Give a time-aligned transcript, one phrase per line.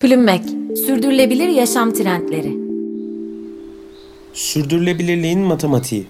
[0.00, 0.42] Plümmek,
[0.86, 2.56] sürdürülebilir yaşam trendleri.
[4.34, 6.06] Sürdürülebilirliğin matematiği.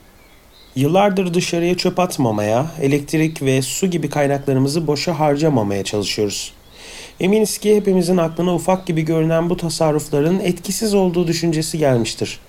[0.76, 6.52] Yıllardır dışarıya çöp atmamaya, elektrik ve su gibi kaynaklarımızı boşa harcamamaya çalışıyoruz.
[7.20, 12.40] Eminiz ki hepimizin aklına ufak gibi görünen bu tasarrufların etkisiz olduğu düşüncesi gelmiştir.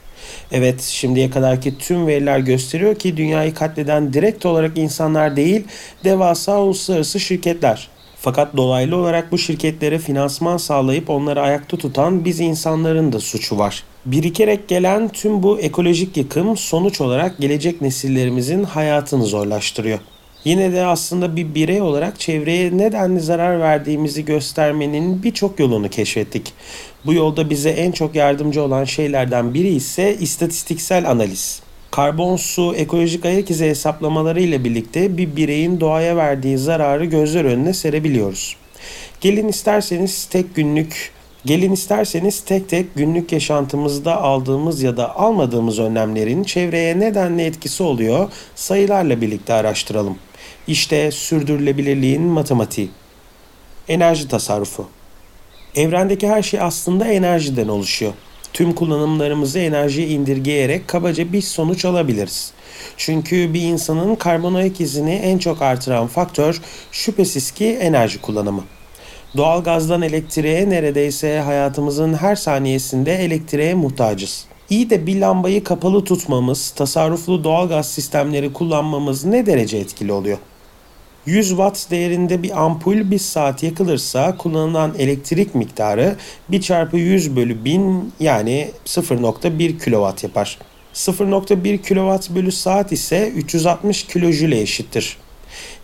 [0.52, 5.64] Evet, şimdiye kadarki tüm veriler gösteriyor ki dünyayı katleden direkt olarak insanlar değil,
[6.04, 7.90] devasa uluslararası şirketler.
[8.24, 13.84] Fakat dolaylı olarak bu şirketlere finansman sağlayıp onları ayakta tutan biz insanların da suçu var.
[14.06, 20.00] Birikerek gelen tüm bu ekolojik yıkım sonuç olarak gelecek nesillerimizin hayatını zorlaştırıyor.
[20.46, 26.54] Yine de aslında bir birey olarak çevreye nedenli zarar verdiğimizi göstermenin birçok yolunu keşfettik.
[27.06, 31.62] Bu yolda bize en çok yardımcı olan şeylerden biri ise istatistiksel analiz.
[31.92, 37.74] Karbon, su, ekolojik ayak izi hesaplamaları ile birlikte bir bireyin doğaya verdiği zararı gözler önüne
[37.74, 38.56] serebiliyoruz.
[39.22, 41.12] Gelin isterseniz tek günlük
[41.46, 48.32] Gelin isterseniz tek tek günlük yaşantımızda aldığımız ya da almadığımız önlemlerin çevreye nedenli etkisi oluyor
[48.56, 50.18] sayılarla birlikte araştıralım.
[50.68, 52.90] İşte sürdürülebilirliğin matematiği.
[53.88, 54.88] Enerji tasarrufu.
[55.76, 58.14] Evrendeki her şey aslında enerjiden oluşuyor.
[58.54, 62.54] Tüm kullanımlarımızı enerjiye indirgeyerek kabaca bir sonuç alabiliriz.
[62.98, 68.64] Çünkü bir insanın karbon ayak izini en çok artıran faktör şüphesiz ki enerji kullanımı.
[69.38, 74.46] Doğalgazdan elektriğe neredeyse hayatımızın her saniyesinde elektriğe muhtacız.
[74.70, 80.38] İyi de bir lambayı kapalı tutmamız, tasarruflu doğalgaz sistemleri kullanmamız ne derece etkili oluyor?
[81.26, 86.16] 100 watt değerinde bir ampul bir saat yakılırsa kullanılan elektrik miktarı
[86.50, 90.58] 1 çarpı 100 bölü 1000 yani 0.1 kW yapar.
[90.94, 95.18] 0.1 kW bölü saat ise 360 kilojüle eşittir.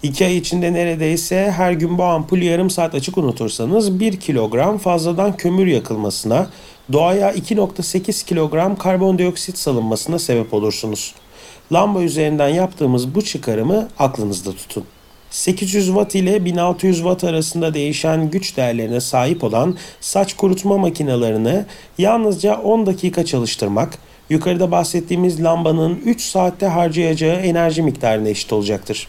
[0.04, 5.38] 2 ay içinde neredeyse her gün bu ampul yarım saat açık unutursanız 1 kilogram fazladan
[5.38, 6.50] kömür yakılmasına,
[6.94, 11.14] doğaya 2.8 kilogram karbondioksit salınmasına sebep olursunuz.
[11.72, 14.84] Lamba üzerinden yaptığımız bu çıkarımı aklınızda tutun.
[15.38, 21.66] 800 Watt ile 1600 Watt arasında değişen güç değerlerine sahip olan saç kurutma makinelerini
[21.98, 23.98] yalnızca 10 dakika çalıştırmak,
[24.30, 29.08] yukarıda bahsettiğimiz lambanın 3 saatte harcayacağı enerji miktarına eşit olacaktır.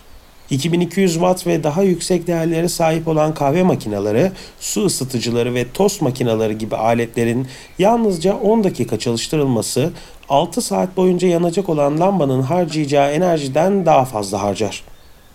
[0.50, 6.58] 2200 Watt ve daha yüksek değerlere sahip olan kahve makineleri, su ısıtıcıları ve tost makineleri
[6.58, 7.46] gibi aletlerin
[7.78, 9.90] yalnızca 10 dakika çalıştırılması
[10.28, 14.82] 6 saat boyunca yanacak olan lambanın harcayacağı enerjiden daha fazla harcar.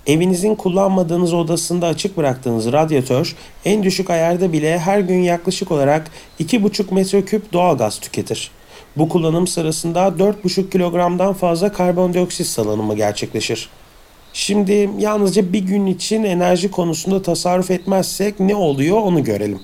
[0.07, 6.93] Evinizin kullanmadığınız odasında açık bıraktığınız radyatör en düşük ayarda bile her gün yaklaşık olarak 2,5
[6.93, 8.51] metreküp doğalgaz tüketir.
[8.97, 13.69] Bu kullanım sırasında 4,5 kilogramdan fazla karbondioksit salınımı gerçekleşir.
[14.33, 19.59] Şimdi yalnızca bir gün için enerji konusunda tasarruf etmezsek ne oluyor onu görelim.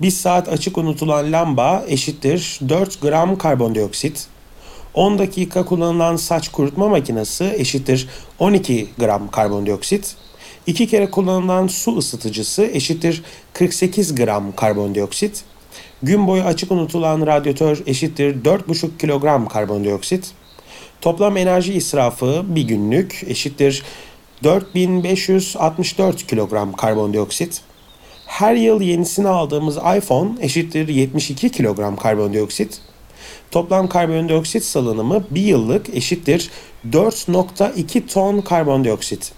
[0.00, 4.26] Bir saat açık unutulan lamba eşittir 4 gram karbondioksit,
[4.94, 10.16] 10 dakika kullanılan saç kurutma makinesi eşittir 12 gram karbondioksit.
[10.66, 13.22] 2 kere kullanılan su ısıtıcısı eşittir
[13.52, 15.44] 48 gram karbondioksit.
[16.02, 20.30] Gün boyu açık unutulan radyatör eşittir 4,5 kilogram karbondioksit.
[21.00, 23.82] Toplam enerji israfı bir günlük eşittir
[24.44, 27.60] 4564 kilogram karbondioksit.
[28.26, 32.80] Her yıl yenisini aldığımız iPhone eşittir 72 kilogram karbondioksit.
[33.54, 36.50] Toplam karbondioksit salınımı bir yıllık eşittir
[36.90, 39.32] 4.2 ton karbondioksit.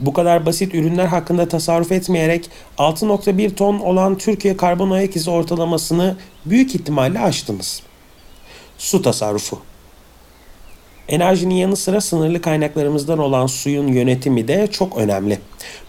[0.00, 6.16] Bu kadar basit ürünler hakkında tasarruf etmeyerek 6.1 ton olan Türkiye karbon ayak izi ortalamasını
[6.46, 7.82] büyük ihtimalle aştınız.
[8.78, 9.58] Su tasarrufu.
[11.08, 15.38] Enerjinin yanı sıra sınırlı kaynaklarımızdan olan suyun yönetimi de çok önemli.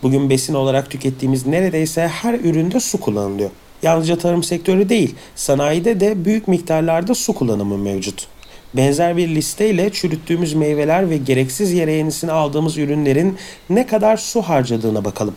[0.04, 3.50] Bugün besin olarak tükettiğimiz neredeyse her üründe su kullanılıyor.
[3.84, 8.28] Yalnızca tarım sektörü değil, sanayide de büyük miktarlarda su kullanımı mevcut.
[8.74, 13.38] Benzer bir listeyle çürüttüğümüz meyveler ve gereksiz yere yenisini aldığımız ürünlerin
[13.70, 15.36] ne kadar su harcadığına bakalım.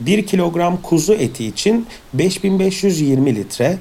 [0.00, 3.78] 1 kilogram kuzu eti için 5520 litre,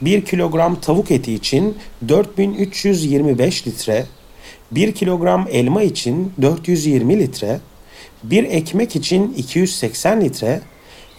[0.00, 1.76] 1 kilogram tavuk eti için
[2.08, 4.06] 4325 litre,
[4.70, 7.60] 1 kilogram elma için 420 litre,
[8.22, 10.60] 1 ekmek için 280 litre,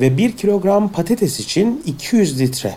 [0.04, 2.76] ve 1 kilogram patates için 200 litre.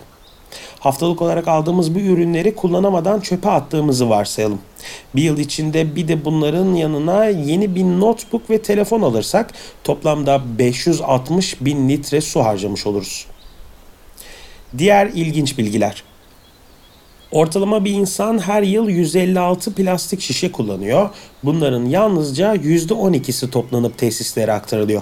[0.79, 4.59] Haftalık olarak aldığımız bu ürünleri kullanamadan çöpe attığımızı varsayalım.
[5.15, 9.53] Bir yıl içinde bir de bunların yanına yeni bir notebook ve telefon alırsak
[9.83, 13.25] toplamda 560 bin litre su harcamış oluruz.
[14.77, 16.03] Diğer ilginç bilgiler.
[17.31, 21.09] Ortalama bir insan her yıl 156 plastik şişe kullanıyor.
[21.43, 25.01] Bunların yalnızca %12'si toplanıp tesislere aktarılıyor.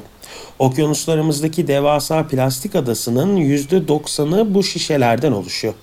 [0.60, 5.74] Okyanuslarımızdaki devasa plastik adasının %90'ı bu şişelerden oluşuyor.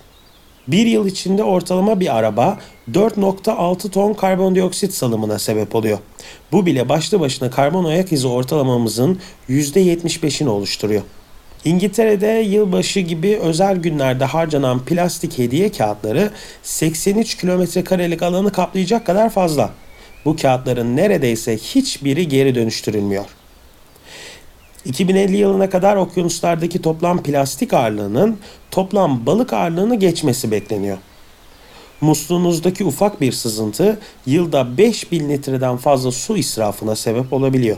[0.67, 2.57] Bir yıl içinde ortalama bir araba
[2.91, 5.97] 4.6 ton karbondioksit salımına sebep oluyor.
[6.51, 11.01] Bu bile başlı başına karbon ayak izi ortalamamızın %75'ini oluşturuyor.
[11.65, 16.31] İngiltere'de yılbaşı gibi özel günlerde harcanan plastik hediye kağıtları
[16.63, 19.69] 83 kilometre karelik alanı kaplayacak kadar fazla.
[20.25, 23.25] Bu kağıtların neredeyse hiçbiri geri dönüştürülmüyor.
[24.85, 28.37] 2050 yılına kadar okyanuslardaki toplam plastik ağırlığının
[28.71, 30.97] toplam balık ağırlığını geçmesi bekleniyor.
[32.01, 37.77] Musluğunuzdaki ufak bir sızıntı yılda 5000 litreden fazla su israfına sebep olabiliyor.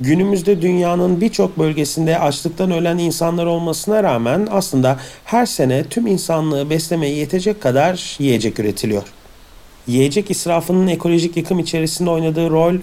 [0.00, 7.14] Günümüzde dünyanın birçok bölgesinde açlıktan ölen insanlar olmasına rağmen aslında her sene tüm insanlığı beslemeye
[7.14, 9.02] yetecek kadar yiyecek üretiliyor.
[9.86, 12.74] Yiyecek israfının ekolojik yıkım içerisinde oynadığı rol,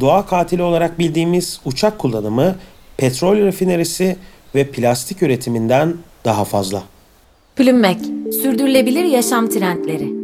[0.00, 2.56] doğa katili olarak bildiğimiz uçak kullanımı,
[2.96, 4.16] petrol rafinerisi
[4.54, 5.94] ve plastik üretiminden
[6.24, 6.82] daha fazla.
[7.56, 7.98] Plümmek,
[8.42, 10.15] sürdürülebilir yaşam trendleri.